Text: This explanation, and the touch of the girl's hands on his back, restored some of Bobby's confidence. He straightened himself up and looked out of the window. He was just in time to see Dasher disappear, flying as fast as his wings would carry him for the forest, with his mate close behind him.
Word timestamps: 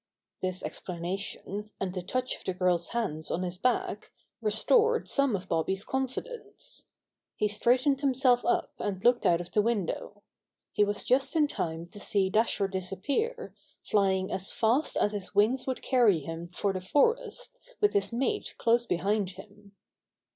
This 0.41 0.63
explanation, 0.63 1.69
and 1.79 1.93
the 1.93 2.01
touch 2.01 2.35
of 2.35 2.43
the 2.43 2.55
girl's 2.55 2.87
hands 2.87 3.29
on 3.29 3.43
his 3.43 3.59
back, 3.59 4.11
restored 4.41 5.07
some 5.07 5.35
of 5.35 5.47
Bobby's 5.47 5.83
confidence. 5.83 6.87
He 7.35 7.47
straightened 7.47 8.01
himself 8.01 8.43
up 8.43 8.73
and 8.79 9.03
looked 9.03 9.27
out 9.27 9.39
of 9.41 9.51
the 9.51 9.61
window. 9.61 10.23
He 10.71 10.83
was 10.83 11.03
just 11.03 11.35
in 11.35 11.45
time 11.45 11.85
to 11.89 11.99
see 11.99 12.31
Dasher 12.31 12.67
disappear, 12.67 13.53
flying 13.85 14.31
as 14.31 14.51
fast 14.51 14.97
as 14.97 15.11
his 15.11 15.35
wings 15.35 15.67
would 15.67 15.83
carry 15.83 16.17
him 16.17 16.49
for 16.51 16.73
the 16.73 16.81
forest, 16.81 17.55
with 17.79 17.93
his 17.93 18.11
mate 18.11 18.55
close 18.57 18.87
behind 18.87 19.33
him. 19.33 19.73